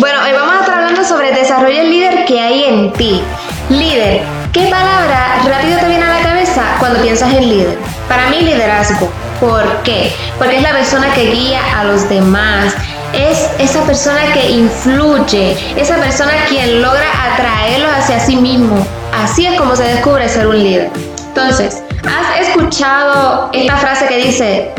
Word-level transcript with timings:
Bueno, 0.00 0.18
hoy 0.24 0.32
vamos 0.32 0.54
a 0.54 0.60
estar 0.60 0.78
hablando 0.78 1.04
sobre 1.04 1.28
el 1.28 1.34
desarrollo 1.34 1.76
del 1.76 1.90
líder 1.90 2.24
que 2.24 2.40
hay 2.40 2.64
en 2.64 2.90
ti. 2.94 3.20
Líder, 3.68 4.22
¿qué 4.50 4.62
palabra 4.70 5.42
rápido 5.46 5.78
te 5.78 5.88
viene 5.88 6.02
a 6.02 6.18
la 6.18 6.22
cabeza 6.22 6.62
cuando 6.78 7.02
piensas 7.02 7.34
en 7.34 7.46
líder? 7.46 7.76
Para 8.08 8.30
mí, 8.30 8.40
liderazgo. 8.40 9.10
¿Por 9.40 9.62
qué? 9.82 10.10
Porque 10.38 10.56
es 10.56 10.62
la 10.62 10.72
persona 10.72 11.12
que 11.12 11.30
guía 11.30 11.60
a 11.78 11.84
los 11.84 12.08
demás. 12.08 12.72
Es 13.12 13.50
esa 13.58 13.82
persona 13.82 14.20
que 14.32 14.48
influye, 14.48 15.54
esa 15.76 15.96
persona 15.96 16.32
quien 16.48 16.80
logra 16.80 17.34
atraerlos 17.34 17.90
hacia 17.92 18.20
sí 18.20 18.36
mismo. 18.36 18.86
Así 19.22 19.44
es 19.44 19.60
como 19.60 19.76
se 19.76 19.82
descubre 19.82 20.26
ser 20.30 20.46
un 20.46 20.62
líder. 20.62 20.90
Entonces, 21.28 21.82
¿has 22.08 22.48
escuchado 22.48 23.50
esta 23.52 23.76
frase 23.76 24.06
que 24.06 24.16
dice, 24.16 24.74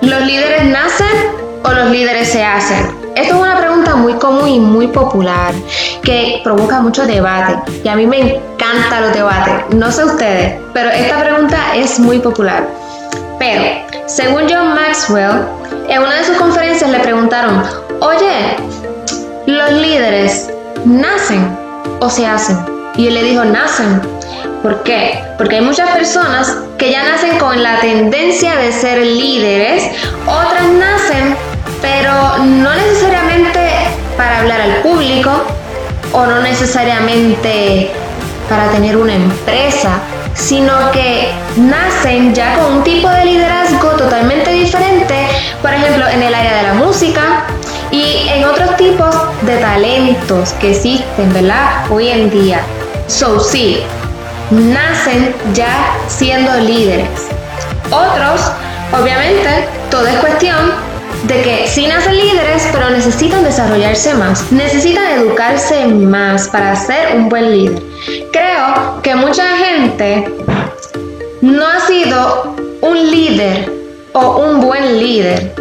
¿los 0.00 0.22
líderes 0.22 0.64
nacen 0.64 1.14
o 1.62 1.72
los 1.72 1.90
líderes 1.90 2.32
se 2.32 2.42
hacen? 2.42 3.01
Esto 3.14 3.34
es 3.34 3.40
una 3.40 3.58
pregunta 3.58 3.94
muy 3.94 4.14
común 4.14 4.48
y 4.48 4.58
muy 4.58 4.86
popular 4.86 5.52
que 6.02 6.40
provoca 6.42 6.80
mucho 6.80 7.06
debate 7.06 7.72
y 7.84 7.88
a 7.88 7.94
mí 7.94 8.06
me 8.06 8.36
encantan 8.36 9.02
los 9.02 9.12
debates. 9.12 9.74
No 9.74 9.92
sé 9.92 10.04
ustedes, 10.04 10.58
pero 10.72 10.88
esta 10.88 11.20
pregunta 11.20 11.58
es 11.74 11.98
muy 11.98 12.20
popular. 12.20 12.66
Pero, 13.38 13.64
según 14.06 14.44
John 14.48 14.74
Maxwell, 14.74 15.42
en 15.88 16.00
una 16.00 16.14
de 16.14 16.24
sus 16.24 16.36
conferencias 16.36 16.90
le 16.90 17.00
preguntaron, 17.00 17.62
oye, 18.00 18.56
¿los 19.46 19.72
líderes 19.72 20.50
nacen 20.86 21.58
o 22.00 22.08
se 22.08 22.26
hacen? 22.26 22.58
Y 22.96 23.08
él 23.08 23.14
le 23.14 23.24
dijo, 23.24 23.44
nacen. 23.44 24.00
¿Por 24.62 24.82
qué? 24.84 25.22
Porque 25.36 25.56
hay 25.56 25.62
muchas 25.62 25.90
personas 25.90 26.56
que 26.78 26.92
ya 26.92 27.02
nacen 27.02 27.36
con 27.38 27.62
la 27.62 27.80
tendencia 27.80 28.56
de 28.56 28.72
ser 28.72 29.04
líderes, 29.04 29.90
otras 30.24 30.68
nacen 30.68 31.36
pero 31.82 32.38
no 32.38 32.72
necesariamente 32.74 33.01
hablar 34.42 34.60
al 34.60 34.76
público 34.82 35.30
o 36.12 36.26
no 36.26 36.40
necesariamente 36.40 37.90
para 38.48 38.70
tener 38.70 38.96
una 38.96 39.14
empresa, 39.14 40.00
sino 40.34 40.90
que 40.90 41.30
nacen 41.56 42.34
ya 42.34 42.58
con 42.58 42.78
un 42.78 42.84
tipo 42.84 43.08
de 43.08 43.24
liderazgo 43.24 43.90
totalmente 43.90 44.50
diferente, 44.50 45.14
por 45.62 45.72
ejemplo, 45.72 46.08
en 46.08 46.22
el 46.22 46.34
área 46.34 46.56
de 46.56 46.62
la 46.64 46.74
música 46.74 47.44
y 47.90 48.28
en 48.28 48.44
otros 48.44 48.76
tipos 48.76 49.14
de 49.42 49.56
talentos 49.58 50.52
que 50.54 50.72
existen, 50.72 51.32
¿verdad? 51.32 51.86
Hoy 51.90 52.08
en 52.08 52.30
día. 52.30 52.60
So, 53.06 53.38
sí, 53.38 53.80
nacen 54.50 55.34
ya 55.54 55.94
siendo 56.08 56.52
líderes. 56.58 57.28
Otros, 57.90 58.40
obviamente, 58.92 59.68
todo 59.90 60.06
es 60.06 60.16
cuestión 60.16 60.91
de 61.24 61.42
que 61.42 61.68
sí 61.68 61.86
nacen 61.86 62.16
líderes, 62.16 62.68
pero 62.72 62.90
necesitan 62.90 63.44
desarrollarse 63.44 64.14
más, 64.14 64.50
necesitan 64.50 65.04
educarse 65.20 65.86
más 65.86 66.48
para 66.48 66.74
ser 66.74 67.16
un 67.16 67.28
buen 67.28 67.50
líder. 67.50 67.82
Creo 68.32 69.00
que 69.02 69.14
mucha 69.14 69.44
gente 69.56 70.32
no 71.40 71.66
ha 71.66 71.80
sido 71.86 72.56
un 72.80 73.10
líder 73.10 73.72
o 74.12 74.38
un 74.38 74.60
buen 74.60 74.98
líder 74.98 75.54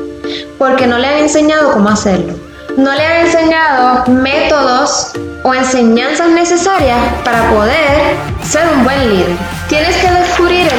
porque 0.57 0.87
no 0.87 0.97
le 0.97 1.07
han 1.07 1.17
enseñado 1.17 1.71
cómo 1.71 1.89
hacerlo. 1.89 2.33
No 2.77 2.93
le 2.93 3.05
han 3.05 3.25
enseñado 3.25 4.05
métodos 4.07 5.11
o 5.43 5.53
enseñanzas 5.53 6.29
necesarias 6.29 6.97
para 7.23 7.49
poder 7.49 8.15
ser 8.43 8.67
un 8.75 8.83
buen 8.83 9.09
líder. 9.09 9.35
Tienes 9.67 9.95
que 9.97 10.10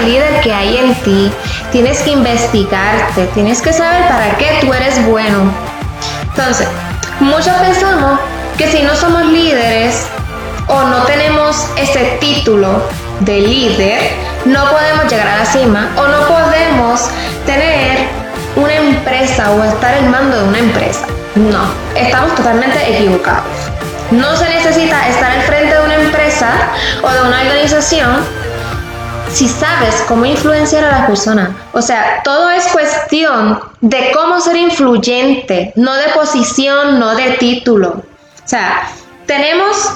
líder 0.03 0.41
que 0.41 0.53
hay 0.53 0.77
en 0.77 0.95
ti, 0.97 1.33
tienes 1.71 2.01
que 2.01 2.11
investigarte, 2.11 3.27
tienes 3.35 3.61
que 3.63 3.73
saber 3.73 4.09
para 4.09 4.37
qué 4.37 4.59
tú 4.61 4.73
eres 4.73 5.05
bueno. 5.07 5.53
Entonces, 6.23 6.69
muchos 7.21 7.55
pensamos 7.59 8.21
que 8.57 8.71
si 8.71 8.83
no 8.83 8.95
somos 8.95 9.27
líderes 9.27 10.07
o 10.69 10.83
no 10.85 11.03
tenemos 11.03 11.67
ese 11.77 12.17
título 12.21 12.83
de 13.21 13.41
líder, 13.41 14.13
no 14.45 14.65
podemos 14.71 15.11
llegar 15.11 15.29
a 15.29 15.39
la 15.39 15.47
cima 15.47 15.91
o 15.97 16.07
no 16.07 16.27
podemos 16.27 17.09
tener 17.47 18.09
una 18.57 18.75
empresa 18.75 19.51
o 19.53 19.65
estar 19.65 19.97
en 19.97 20.11
mando 20.11 20.37
de 20.37 20.49
una 20.49 20.59
empresa. 20.59 21.07
No, 21.35 21.65
estamos 21.97 22.35
totalmente 22.35 22.79
equivocados. 22.95 23.47
No 24.11 24.37
se 24.37 24.49
necesita 24.49 25.09
estar 25.09 25.31
al 25.31 25.43
frente 25.43 25.75
de 25.75 25.81
una 25.83 25.95
empresa 25.95 26.51
o 27.03 27.11
de 27.11 27.21
una 27.23 27.41
organización 27.41 28.25
si 29.33 29.49
sabes 29.49 30.05
cómo 30.07 30.27
influenciar 30.27 30.85
a 30.85 30.91
las 30.91 31.07
personas. 31.07 31.51
O 31.73 31.81
sea, 31.81 32.21
todo 32.23 32.51
es 32.51 32.67
cuestión 32.69 33.61
de 33.81 34.13
cómo 34.15 34.41
ser 34.41 34.57
influyente, 34.57 35.73
no 35.77 35.95
de 35.95 36.09
posición, 36.15 36.99
no 36.99 37.15
de 37.15 37.33
título. 37.33 38.03
O 38.45 38.49
sea, 38.49 38.89
tenemos 39.27 39.95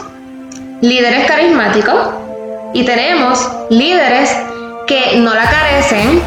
líderes 0.81 1.27
carismáticos 1.27 2.09
y 2.73 2.85
tenemos 2.85 3.49
líderes 3.71 4.31
que 4.87 5.17
no 5.19 5.35
la 5.35 5.49
carecen, 5.51 6.23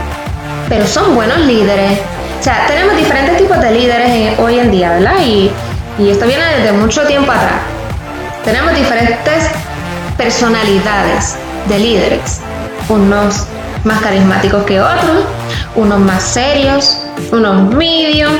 pero 0.68 0.86
son 0.86 1.16
buenos 1.16 1.40
líderes. 1.40 2.00
O 2.40 2.44
sea, 2.44 2.66
tenemos 2.68 2.96
diferentes 2.96 3.38
tipos 3.38 3.60
de 3.60 3.72
líderes 3.72 4.40
hoy 4.40 4.60
en 4.60 4.72
día, 4.72 4.92
¿verdad? 4.92 5.16
Y, 5.26 5.52
y 5.98 6.10
esto 6.10 6.26
viene 6.26 6.44
desde 6.58 6.74
mucho 6.74 7.06
tiempo 7.08 7.32
atrás. 7.32 7.62
Tenemos 8.46 8.74
diferentes 8.76 9.50
personalidades 10.18 11.36
de 11.68 11.80
líderes, 11.80 12.42
unos 12.90 13.46
más 13.84 14.02
carismáticos 14.02 14.64
que 14.64 14.82
otros, 14.82 15.26
unos 15.76 16.00
más 16.00 16.22
serios, 16.22 16.98
unos 17.32 17.74
medium, 17.76 18.34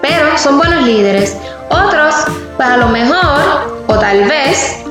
pero 0.00 0.36
son 0.36 0.58
buenos 0.58 0.84
líderes. 0.84 1.36
Otros, 1.70 2.14
pues 2.56 2.68
a 2.68 2.76
lo 2.76 2.88
mejor, 2.88 3.84
o 3.86 3.98
tal 3.98 4.24
vez, 4.24 4.82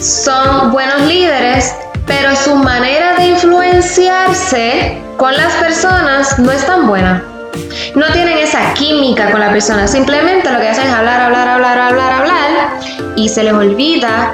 son 0.00 0.72
buenos 0.72 1.02
líderes, 1.02 1.74
pero 2.06 2.34
su 2.36 2.54
manera 2.54 3.14
de 3.16 3.26
influenciarse 3.26 5.02
con 5.16 5.36
las 5.36 5.52
personas 5.54 6.38
no 6.38 6.50
es 6.50 6.64
tan 6.64 6.86
buena. 6.86 7.22
No 7.94 8.06
tienen 8.12 8.38
esa 8.38 8.72
química 8.74 9.30
con 9.30 9.40
la 9.40 9.50
persona, 9.50 9.88
simplemente 9.88 10.50
lo 10.50 10.60
que 10.60 10.68
hacen 10.68 10.86
es 10.86 10.92
hablar, 10.92 11.20
hablar, 11.20 11.48
hablar, 11.48 11.78
hablar, 11.78 12.12
hablar 12.12 12.48
y 13.16 13.28
se 13.28 13.42
les 13.42 13.52
olvida 13.52 14.32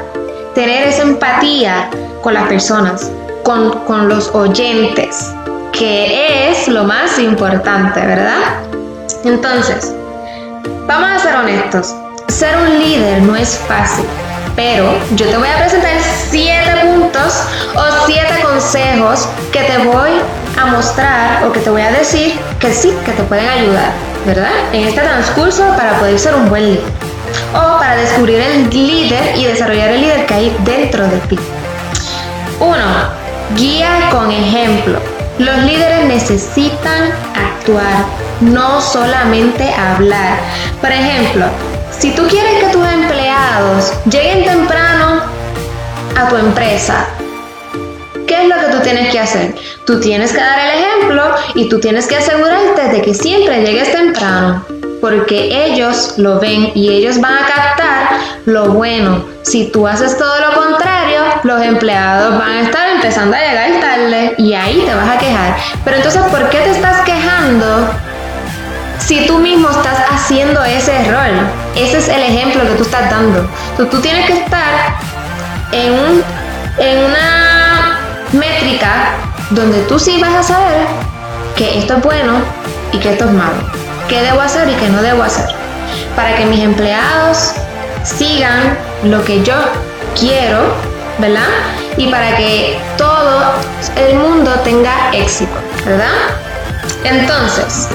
tener 0.54 0.86
esa 0.86 1.02
empatía 1.02 1.88
con 2.22 2.34
las 2.34 2.46
personas, 2.46 3.10
con, 3.44 3.70
con 3.84 4.08
los 4.08 4.34
oyentes, 4.34 5.32
que 5.72 6.50
es 6.50 6.66
lo 6.66 6.84
más 6.84 7.18
importante, 7.18 8.00
¿verdad? 8.00 8.58
Entonces, 9.24 9.94
vamos 10.86 11.10
a 11.10 11.18
ser 11.18 11.36
honestos, 11.36 11.94
ser 12.28 12.56
un 12.56 12.78
líder 12.78 13.22
no 13.22 13.36
es 13.36 13.58
fácil, 13.68 14.06
pero 14.56 14.98
yo 15.14 15.26
te 15.26 15.36
voy 15.36 15.48
a 15.48 15.58
presentar 15.58 15.92
siete 16.30 16.70
puntos 16.82 17.42
o 17.74 18.06
siete 18.06 18.40
consejos 18.42 19.28
que 19.52 19.60
te 19.60 19.78
voy 19.78 20.10
a 20.56 20.66
mostrar 20.66 21.44
o 21.44 21.52
que 21.52 21.60
te 21.60 21.70
voy 21.70 21.82
a 21.82 21.90
decir 21.90 22.38
que 22.58 22.72
sí, 22.72 22.92
que 23.04 23.12
te 23.12 23.22
pueden 23.24 23.48
ayudar, 23.48 23.92
¿verdad? 24.24 24.52
En 24.72 24.88
este 24.88 25.02
transcurso 25.02 25.64
para 25.76 25.98
poder 25.98 26.18
ser 26.18 26.34
un 26.34 26.48
buen 26.48 26.64
líder 26.66 26.84
o 27.52 27.78
para 27.78 27.96
descubrir 27.96 28.40
el 28.40 28.70
líder 28.70 29.36
y 29.36 29.44
desarrollar 29.44 29.90
el 29.90 30.00
líder 30.00 30.26
que 30.26 30.34
hay 30.34 30.56
dentro 30.64 31.06
de 31.06 31.18
ti. 31.18 31.38
Uno, 32.60 33.23
guía 33.56 34.08
con 34.10 34.30
ejemplo. 34.30 34.98
Los 35.38 35.56
líderes 35.64 36.06
necesitan 36.06 37.10
actuar, 37.34 38.04
no 38.40 38.80
solamente 38.80 39.72
hablar. 39.72 40.38
Por 40.80 40.92
ejemplo, 40.92 41.46
si 41.90 42.12
tú 42.12 42.26
quieres 42.28 42.64
que 42.64 42.70
tus 42.70 42.86
empleados 42.86 43.92
lleguen 44.10 44.44
temprano 44.44 45.22
a 46.16 46.28
tu 46.28 46.36
empresa, 46.36 47.06
¿qué 48.26 48.42
es 48.42 48.48
lo 48.48 48.54
que 48.60 48.76
tú 48.76 48.82
tienes 48.82 49.10
que 49.10 49.18
hacer? 49.18 49.54
Tú 49.86 50.00
tienes 50.00 50.32
que 50.32 50.38
dar 50.38 50.58
el 50.58 50.80
ejemplo 50.80 51.34
y 51.54 51.68
tú 51.68 51.80
tienes 51.80 52.06
que 52.06 52.16
asegurarte 52.16 52.88
de 52.88 53.02
que 53.02 53.14
siempre 53.14 53.64
llegues 53.64 53.92
temprano, 53.92 54.64
porque 55.00 55.66
ellos 55.66 56.14
lo 56.16 56.38
ven 56.38 56.70
y 56.74 56.90
ellos 56.92 57.20
van 57.20 57.34
a 57.34 57.46
captar 57.46 58.08
lo 58.46 58.70
bueno. 58.72 59.24
Si 59.42 59.66
tú 59.66 59.86
haces 59.86 60.16
todo 60.16 60.38
lo 60.40 60.54
contrario, 60.54 60.93
los 61.44 61.62
empleados 61.62 62.38
van 62.38 62.52
a 62.52 62.60
estar 62.62 62.88
empezando 62.88 63.36
a 63.36 63.40
llegar 63.40 63.80
tarde 63.80 64.34
y 64.38 64.54
ahí 64.54 64.82
te 64.84 64.94
vas 64.94 65.08
a 65.08 65.18
quejar. 65.18 65.56
Pero 65.84 65.98
entonces, 65.98 66.22
¿por 66.30 66.48
qué 66.48 66.58
te 66.58 66.70
estás 66.70 67.02
quejando 67.02 67.90
si 68.98 69.26
tú 69.26 69.38
mismo 69.38 69.68
estás 69.70 69.98
haciendo 70.10 70.64
ese 70.64 70.96
error? 70.96 71.30
Ese 71.76 71.98
es 71.98 72.08
el 72.08 72.22
ejemplo 72.22 72.62
que 72.62 72.74
tú 72.74 72.82
estás 72.82 73.10
dando. 73.10 73.48
Tú, 73.76 73.86
tú 73.86 74.00
tienes 74.00 74.26
que 74.26 74.38
estar 74.38 74.96
en, 75.72 75.92
un, 75.92 76.24
en 76.78 76.98
una 77.04 77.98
métrica 78.32 79.12
donde 79.50 79.80
tú 79.82 79.98
sí 79.98 80.18
vas 80.20 80.34
a 80.34 80.42
saber 80.42 80.86
que 81.56 81.78
esto 81.78 81.98
es 81.98 82.02
bueno 82.02 82.32
y 82.92 82.98
que 82.98 83.12
esto 83.12 83.26
es 83.26 83.32
malo. 83.32 83.56
¿Qué 84.08 84.22
debo 84.22 84.40
hacer 84.40 84.68
y 84.68 84.74
qué 84.74 84.88
no 84.88 85.02
debo 85.02 85.22
hacer? 85.22 85.46
Para 86.16 86.36
que 86.36 86.46
mis 86.46 86.60
empleados 86.60 87.52
sigan 88.02 88.78
lo 89.04 89.22
que 89.24 89.42
yo 89.42 89.54
quiero, 90.18 90.93
¿verdad? 91.18 91.48
Y 91.96 92.08
para 92.10 92.36
que 92.36 92.78
todo 92.96 93.54
el 93.96 94.16
mundo 94.16 94.50
tenga 94.64 95.10
éxito, 95.12 95.54
¿verdad? 95.84 96.08
Entonces, 97.04 97.88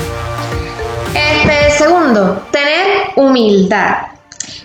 este 1.13 1.71
segundo, 1.71 2.43
tener 2.51 3.11
humildad. 3.15 3.97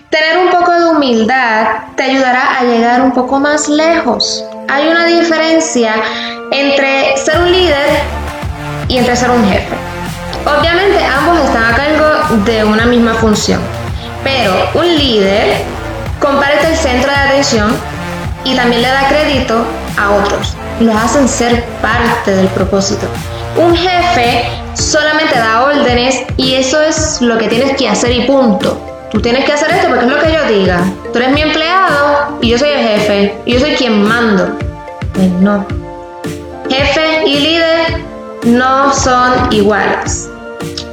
Tener 0.09 0.37
un 0.37 0.51
poco 0.51 0.71
de 0.71 0.85
humildad 0.85 1.67
te 1.95 2.03
ayudará 2.03 2.59
a 2.59 2.63
llegar 2.63 3.01
un 3.01 3.11
poco 3.11 3.39
más 3.39 3.67
lejos. 3.67 4.45
Hay 4.69 4.87
una 4.87 5.05
diferencia 5.05 5.95
entre 6.51 7.17
ser 7.17 7.41
un 7.41 7.51
líder 7.51 7.89
y 8.87 8.97
entre 8.97 9.15
ser 9.15 9.31
un 9.31 9.43
jefe. 9.49 9.75
Obviamente 10.45 11.03
ambos 11.03 11.39
están 11.39 11.73
a 11.73 11.75
cargo 11.75 12.35
de 12.45 12.63
una 12.63 12.85
misma 12.85 13.15
función, 13.15 13.59
pero 14.23 14.53
un 14.75 14.87
líder 14.87 15.57
comparte 16.19 16.67
el 16.67 16.75
centro 16.75 17.09
de 17.09 17.17
atención 17.17 17.75
y 18.45 18.55
también 18.55 18.81
le 18.81 18.87
da 18.87 19.07
crédito 19.09 19.65
a 19.97 20.11
otros. 20.11 20.55
Los 20.79 20.95
hacen 20.95 21.27
ser 21.27 21.65
parte 21.81 22.31
del 22.31 22.47
propósito. 22.47 23.07
Un 23.57 23.75
jefe 23.75 24.47
solamente 24.73 25.37
da 25.37 25.63
órdenes 25.63 26.23
y 26.37 26.55
eso 26.55 26.81
es 26.81 27.21
lo 27.21 27.37
que 27.37 27.47
tienes 27.47 27.75
que 27.75 27.89
hacer 27.89 28.11
y 28.11 28.21
punto. 28.25 28.79
Tú 29.11 29.21
tienes 29.21 29.45
que 29.45 29.53
hacer 29.53 29.71
esto 29.71 29.87
porque 29.87 30.05
es 30.05 30.11
lo 30.11 30.19
que 30.19 30.31
yo 30.31 30.43
diga. 30.47 30.81
Tú 31.11 31.19
eres 31.19 31.31
mi 31.31 31.41
empleado 31.41 32.37
y 32.41 32.49
yo 32.49 32.57
soy 32.57 32.69
el 32.69 32.87
jefe 32.87 33.37
y 33.45 33.53
yo 33.53 33.59
soy 33.59 33.71
quien 33.75 34.03
mando. 34.03 34.57
Pues 35.13 35.29
no. 35.39 35.65
Jefe 36.69 37.23
y 37.25 37.39
líder 37.39 38.03
no 38.43 38.93
son 38.93 39.51
iguales. 39.51 40.29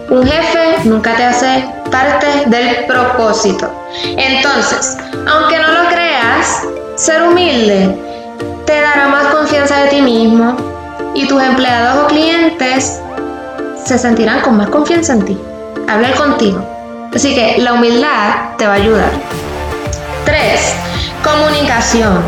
Un 0.09 0.27
jefe 0.27 0.77
nunca 0.85 1.17
te 1.17 1.25
hace 1.25 1.65
parte 1.91 2.27
del 2.47 2.85
propósito. 2.87 3.71
Entonces, 4.17 4.97
aunque 5.27 5.59
no 5.59 5.69
lo 5.69 5.89
creas, 5.89 6.63
ser 6.97 7.23
humilde 7.23 7.97
te 8.67 8.81
dará 8.81 9.09
más 9.09 9.27
confianza 9.27 9.79
de 9.79 9.89
ti 9.89 10.03
mismo 10.03 10.57
y 11.15 11.27
tus 11.27 11.43
empleados 11.43 12.05
o 12.05 12.07
clientes 12.07 13.01
se 13.85 13.99
sentirán 13.99 14.41
con 14.41 14.57
más 14.57 14.69
confianza 14.69 15.15
en 15.15 15.25
ti. 15.25 15.39
Hablar 15.89 16.15
contigo. 16.15 16.65
Así 17.15 17.35
que 17.35 17.59
la 17.59 17.75
humildad 17.75 18.57
te 18.57 18.67
va 18.67 18.75
a 18.75 18.77
ayudar. 18.77 19.11
3. 20.25 20.75
Comunicación. 21.23 22.23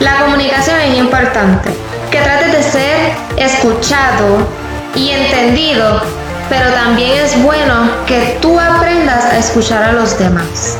La 0.00 0.22
comunicación 0.24 0.80
es 0.80 0.98
importante. 0.98 1.70
Que 2.10 2.20
trates 2.20 2.52
de 2.52 2.62
ser 2.62 3.12
escuchado 3.36 4.46
y 4.94 5.10
entendido, 5.10 6.02
pero 6.48 6.70
también 6.72 7.12
es 7.18 7.40
bueno 7.42 7.90
que 8.06 8.38
tú 8.40 8.58
aprendas 8.58 9.24
a 9.24 9.38
escuchar 9.38 9.82
a 9.82 9.92
los 9.92 10.18
demás. 10.18 10.76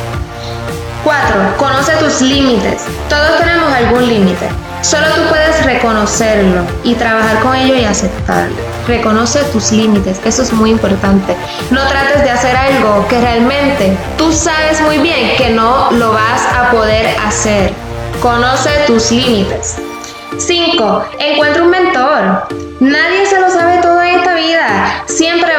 4. 1.04 1.56
Conoce 1.56 1.92
tus 1.96 2.20
límites. 2.20 2.82
Todos 3.08 3.38
tenemos 3.38 3.72
algún 3.72 4.08
límite. 4.08 4.48
Solo 4.82 5.06
tú 5.14 5.22
puedes 5.28 5.64
reconocerlo 5.64 6.62
y 6.82 6.94
trabajar 6.94 7.40
con 7.40 7.54
ello 7.54 7.76
y 7.76 7.84
aceptarlo. 7.84 8.56
Reconoce 8.88 9.40
tus 9.52 9.70
límites, 9.70 10.20
eso 10.24 10.42
es 10.42 10.52
muy 10.52 10.70
importante. 10.70 11.36
No 11.70 11.86
trates 11.86 12.24
de 12.24 12.30
hacer 12.30 12.56
algo 12.56 13.06
que 13.06 13.20
realmente 13.20 13.96
tú 14.18 14.32
sabes 14.32 14.80
muy 14.80 14.98
bien 14.98 15.36
que 15.36 15.50
no 15.50 15.90
lo 15.92 16.12
vas 16.12 16.42
a 16.52 16.72
poder 16.72 17.16
hacer. 17.24 17.72
Conoce 18.20 18.70
tus 18.88 19.12
límites. 19.12 19.76
5. 20.36 21.04
Encuentra 21.20 21.62
un 21.62 21.70
mentor. 21.70 22.48
Nadie 22.80 23.26
se 23.26 23.40
lo 23.40 23.48
sabe 23.50 23.80
todo 23.80 24.02
en 24.02 24.18
esta 24.18 24.34
vida. 24.34 25.04
Siempre 25.06 25.51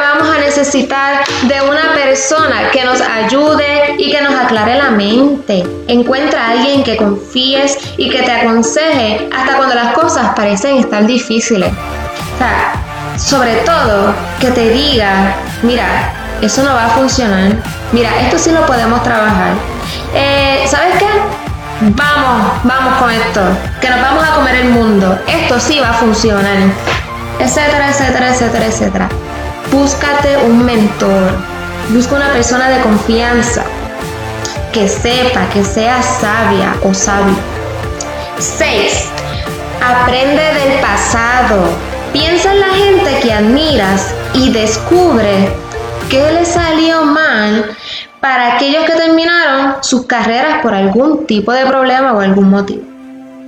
necesitar 0.64 1.22
de 1.42 1.60
una 1.60 1.92
persona 1.92 2.70
que 2.72 2.82
nos 2.84 2.98
ayude 3.02 3.96
y 3.98 4.10
que 4.10 4.22
nos 4.22 4.34
aclare 4.34 4.76
la 4.76 4.90
mente. 4.90 5.62
Encuentra 5.88 6.46
a 6.46 6.50
alguien 6.52 6.82
que 6.82 6.96
confíes 6.96 7.76
y 7.98 8.08
que 8.08 8.22
te 8.22 8.32
aconseje 8.32 9.28
hasta 9.36 9.58
cuando 9.58 9.74
las 9.74 9.92
cosas 9.92 10.34
parecen 10.34 10.78
estar 10.78 11.04
difíciles. 11.04 11.70
O 11.70 12.38
sea, 12.38 12.72
sobre 13.18 13.56
todo 13.56 14.14
que 14.40 14.52
te 14.52 14.70
diga, 14.70 15.34
mira, 15.62 16.14
eso 16.40 16.62
no 16.62 16.72
va 16.72 16.86
a 16.86 16.90
funcionar. 16.90 17.52
Mira, 17.92 18.18
esto 18.22 18.38
sí 18.38 18.50
lo 18.50 18.64
podemos 18.64 19.02
trabajar. 19.02 19.52
Eh, 20.14 20.64
¿Sabes 20.66 20.94
qué? 20.98 21.08
Vamos, 21.80 22.52
vamos 22.64 23.02
con 23.02 23.10
esto, 23.10 23.42
que 23.82 23.90
nos 23.90 24.00
vamos 24.00 24.24
a 24.26 24.34
comer 24.36 24.54
el 24.54 24.70
mundo. 24.70 25.18
Esto 25.26 25.60
sí 25.60 25.78
va 25.78 25.90
a 25.90 25.94
funcionar. 25.94 26.56
Etcétera, 27.38 27.90
etcétera, 27.90 28.28
etcétera, 28.30 28.66
etcétera. 28.66 29.08
Búscate 29.74 30.36
un 30.36 30.64
mentor. 30.64 31.32
Busca 31.88 32.14
una 32.14 32.32
persona 32.32 32.68
de 32.70 32.80
confianza 32.80 33.64
que 34.72 34.86
sepa, 34.86 35.48
que 35.52 35.64
sea 35.64 36.00
sabia 36.00 36.76
o 36.84 36.94
sabio. 36.94 37.34
6. 38.38 39.08
Aprende 39.82 40.42
del 40.42 40.80
pasado. 40.80 41.58
Piensa 42.12 42.52
en 42.52 42.60
la 42.60 42.68
gente 42.68 43.18
que 43.20 43.32
admiras 43.32 44.14
y 44.32 44.52
descubre 44.52 45.52
qué 46.08 46.30
le 46.30 46.44
salió 46.44 47.04
mal 47.04 47.76
para 48.20 48.54
aquellos 48.54 48.84
que 48.84 48.92
terminaron 48.92 49.82
sus 49.82 50.06
carreras 50.06 50.62
por 50.62 50.72
algún 50.72 51.26
tipo 51.26 51.52
de 51.52 51.66
problema 51.66 52.12
o 52.12 52.20
algún 52.20 52.48
motivo. 52.48 52.84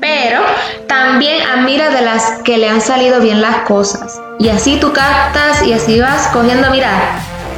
Pero 0.01 0.41
también 0.89 1.41
admira 1.47 1.91
de 1.91 2.03
las 2.03 2.43
que 2.43 2.59
le 2.59 2.69
han 2.69 2.81
salido 2.81 3.21
bien 3.21 3.41
las 3.41 3.59
cosas. 3.59 4.21
Y 4.39 4.49
así 4.49 4.79
tú 4.79 4.93
captas 4.93 5.63
y 5.63 5.73
así 5.73 6.01
vas 6.01 6.29
cogiendo, 6.29 6.71
mira, 6.71 6.91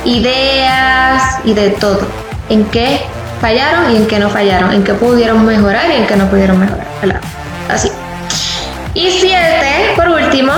ideas 0.04 1.40
y 1.44 1.54
de 1.54 1.70
todo. 1.70 2.06
En 2.48 2.64
qué 2.66 3.00
fallaron 3.40 3.92
y 3.92 3.96
en 3.96 4.06
qué 4.06 4.19
no 4.19 4.30
fallaron. 4.30 4.72
En 4.72 4.84
qué 4.84 4.94
pudieron 4.94 5.44
mejorar 5.44 5.90
y 5.90 5.96
en 5.96 6.06
qué 6.06 6.16
no 6.16 6.28
pudieron 6.28 6.58
mejorar. 6.58 6.86
Así. 7.69 7.90
Y 8.94 9.10
siete, 9.10 9.92
por 9.96 10.08
último, 10.08 10.52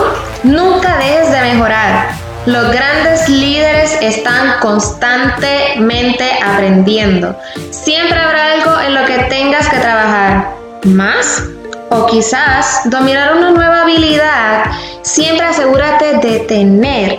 nunca 0.45 0.97
dejes 0.99 1.33
de 1.33 1.41
mejorar. 1.41 2.11
Los 2.47 2.73
grandes 2.73 3.29
líderes 3.29 3.99
están 4.01 4.61
constantemente 4.61 6.25
aprendiendo. 6.43 7.37
Siempre 7.71 8.19
habrá 8.19 8.53
algo 8.53 8.81
en 8.81 8.95
lo 8.95 9.05
que 9.05 9.19
tengas 9.25 9.69
que 9.69 9.77
trabajar 9.77 10.55
más 10.85 11.43
o 11.91 12.07
quizás 12.07 12.83
dominar 12.87 13.37
una 13.37 13.51
nueva 13.51 13.83
habilidad. 13.83 14.65
Siempre 15.03 15.47
asegúrate 15.47 16.19
de 16.19 16.41
tener 16.41 17.19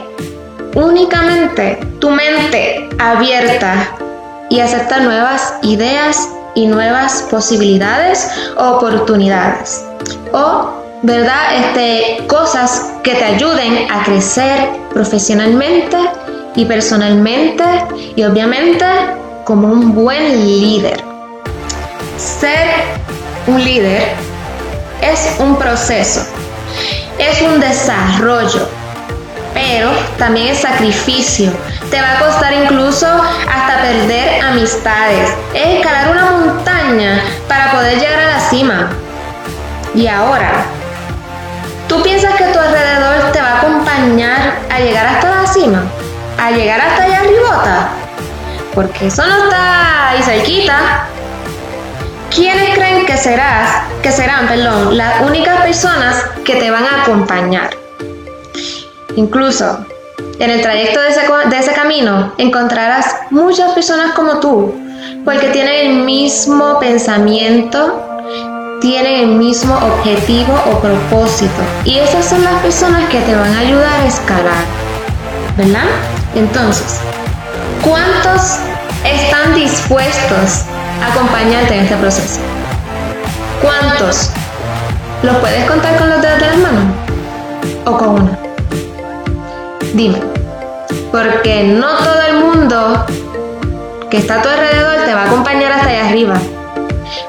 únicamente 0.76 1.80
tu 2.00 2.10
mente 2.10 2.90
abierta 3.00 3.96
y 4.50 4.60
aceptar 4.60 5.02
nuevas 5.02 5.54
ideas 5.64 6.30
y 6.56 6.68
nuevas 6.68 7.28
posibilidades 7.30 8.30
o 8.58 8.78
oportunidades. 8.78 9.84
O 10.34 10.82
¿verdad? 11.04 11.56
Este, 11.56 12.28
cosas 12.28 12.94
que 13.04 13.16
te 13.16 13.24
ayuden 13.24 13.90
a 13.92 14.04
crecer 14.04 14.70
profesionalmente 14.94 15.98
y 16.56 16.66
personalmente 16.66 17.64
y 18.16 18.24
obviamente 18.24 18.86
como 19.46 19.68
un 19.68 19.96
buen 19.96 20.46
líder. 20.62 21.04
Ser 22.18 22.70
un 23.48 23.64
líder 23.64 24.04
es 25.02 25.36
un 25.40 25.56
proceso, 25.56 26.22
es 27.30 27.42
un 27.42 27.60
desarrollo, 27.60 28.68
pero 29.54 29.92
también 30.18 30.48
es 30.48 30.60
sacrificio. 30.60 31.52
Te 31.90 32.02
va 32.02 32.18
a 32.18 32.20
costar 32.20 32.54
incluso 32.54 33.08
hasta 33.08 33.82
perder 33.82 34.42
amistades. 34.42 35.30
Es 35.54 35.78
escalar 35.78 36.12
una 36.12 36.32
montaña 36.32 37.22
para 37.48 37.72
poder 37.72 38.00
llegar 38.00 38.20
a 38.20 38.38
la 38.38 38.40
cima. 38.40 38.90
Y 39.94 40.08
ahora, 40.08 40.66
¿Tú 41.92 42.02
piensas 42.02 42.36
que 42.36 42.46
tu 42.46 42.58
alrededor 42.58 43.34
te 43.34 43.42
va 43.42 43.50
a 43.50 43.58
acompañar 43.58 44.60
a 44.70 44.80
llegar 44.80 45.06
hasta 45.08 45.42
la 45.42 45.46
cima? 45.46 45.84
¿A 46.40 46.50
llegar 46.52 46.80
hasta 46.80 47.04
allá 47.04 47.20
arribota? 47.20 47.90
Porque 48.74 49.08
eso 49.08 49.28
no 49.28 49.44
está 49.44 50.08
ahí 50.12 50.24
cerquita. 50.24 51.04
¿Quiénes 52.34 52.74
creen 52.76 52.91
serás, 53.22 53.84
que 54.02 54.12
serán, 54.12 54.48
perdón, 54.48 54.98
las 54.98 55.22
únicas 55.22 55.62
personas 55.62 56.26
que 56.44 56.56
te 56.56 56.72
van 56.72 56.84
a 56.84 57.04
acompañar? 57.04 57.70
Incluso 59.16 59.86
en 60.40 60.50
el 60.50 60.62
trayecto 60.62 61.00
de 61.00 61.10
ese, 61.10 61.22
de 61.50 61.60
ese 61.60 61.74
camino 61.74 62.34
encontrarás 62.40 63.16
muchas 63.30 63.74
personas 63.74 64.14
como 64.14 64.40
tú, 64.40 64.74
porque 65.24 65.50
tienen 65.50 65.92
el 65.92 66.04
mismo 66.04 66.80
pensamiento, 66.80 68.02
tienen 68.82 69.16
el 69.16 69.28
mismo 69.28 69.76
objetivo 69.76 70.60
o 70.72 70.80
propósito. 70.80 71.62
Y 71.86 72.00
esas 72.00 72.26
son 72.26 72.44
las 72.44 72.56
personas 72.62 73.08
que 73.10 73.20
te 73.22 73.36
van 73.36 73.54
a 73.54 73.60
ayudar 73.60 74.02
a 74.02 74.08
escalar. 74.08 74.64
¿Verdad? 75.58 75.86
Entonces, 76.34 77.00
¿cuántos 77.84 78.58
están 79.06 79.54
dispuestos 79.54 80.66
a 81.04 81.14
acompañarte 81.14 81.76
en 81.76 81.82
este 81.82 81.98
proceso? 81.98 82.40
¿Cuántos? 83.62 84.32
¿Los 85.22 85.36
puedes 85.38 85.70
contar 85.70 85.96
con 85.98 86.10
los 86.10 86.22
dedos 86.22 86.40
de 86.40 86.50
la 86.50 86.58
mano? 86.58 86.80
¿O 87.86 87.98
con 87.98 88.10
una? 88.10 88.40
Dime. 89.94 90.20
Porque 91.12 91.64
no 91.66 91.98
todo 91.98 92.22
el 92.28 92.36
mundo 92.38 93.06
que 94.10 94.18
está 94.18 94.40
a 94.40 94.42
tu 94.42 94.50
alrededor 94.50 95.06
te 95.06 95.14
va 95.14 95.22
a 95.22 95.26
acompañar 95.26 95.72
hasta 95.74 95.90
allá 95.90 96.10
arriba. 96.10 96.36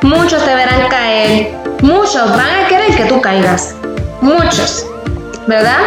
Muchos 0.01 0.43
te 0.45 0.55
verán 0.55 0.89
caer. 0.89 1.55
Muchos 1.83 2.31
van 2.31 2.65
a 2.65 2.69
querer 2.69 2.97
que 2.97 3.05
tú 3.05 3.21
caigas. 3.21 3.75
Muchos. 4.23 4.87
¿Verdad? 5.47 5.81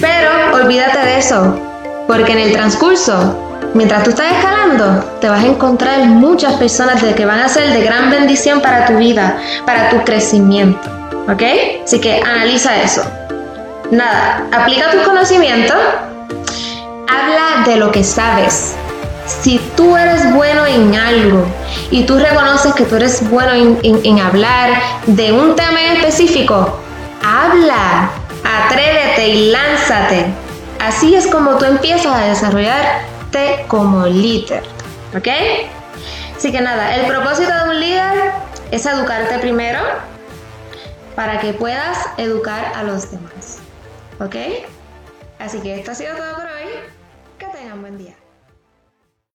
Pero 0.00 0.54
olvídate 0.54 0.98
de 0.98 1.18
eso. 1.18 1.58
Porque 2.06 2.32
en 2.32 2.38
el 2.40 2.52
transcurso 2.52 3.45
mientras 3.76 4.02
tú 4.02 4.10
estás 4.10 4.32
escalando, 4.32 5.04
te 5.20 5.28
vas 5.28 5.44
a 5.44 5.46
encontrar 5.46 6.00
muchas 6.06 6.54
personas 6.54 7.02
que 7.02 7.24
van 7.26 7.40
a 7.40 7.48
ser 7.48 7.72
de 7.72 7.82
gran 7.82 8.10
bendición 8.10 8.60
para 8.60 8.86
tu 8.86 8.96
vida, 8.96 9.38
para 9.64 9.90
tu 9.90 10.02
crecimiento. 10.02 10.90
¿Ok? 11.28 11.42
Así 11.84 12.00
que 12.00 12.20
analiza 12.20 12.82
eso. 12.82 13.02
Nada, 13.90 14.46
aplica 14.52 14.90
tus 14.90 15.02
conocimientos, 15.02 15.76
habla 17.08 17.64
de 17.64 17.76
lo 17.76 17.92
que 17.92 18.02
sabes. 18.02 18.74
Si 19.26 19.58
tú 19.76 19.96
eres 19.96 20.32
bueno 20.34 20.66
en 20.66 20.94
algo 20.94 21.44
y 21.90 22.04
tú 22.04 22.18
reconoces 22.18 22.74
que 22.74 22.84
tú 22.84 22.96
eres 22.96 23.28
bueno 23.28 23.52
en, 23.82 24.18
hablar 24.18 24.70
de 25.06 25.32
un 25.32 25.56
tema 25.56 25.82
específico, 25.94 26.78
habla, 27.24 28.10
atrévete 28.44 29.28
y 29.28 29.50
lánzate. 29.50 30.26
Así 30.80 31.14
es 31.14 31.26
como 31.26 31.56
tú 31.56 31.64
empiezas 31.64 32.06
a 32.06 32.26
como 33.68 34.06
líder. 34.06 34.62
¿Ok? 35.16 35.28
Así 36.36 36.52
que 36.52 36.60
nada, 36.60 36.94
el 36.96 37.06
propósito 37.06 37.52
de 37.52 37.70
un 37.70 37.80
líder 37.80 38.32
es 38.70 38.84
educarte 38.86 39.38
primero 39.38 39.80
para 41.14 41.40
que 41.40 41.52
puedas 41.54 41.98
educar 42.18 42.72
a 42.74 42.82
los 42.82 43.10
demás. 43.10 43.58
¿Ok? 44.20 44.36
Así 45.38 45.60
que 45.60 45.78
esto 45.78 45.92
ha 45.92 45.94
sido 45.94 46.16
todo 46.16 46.34
por 46.34 46.46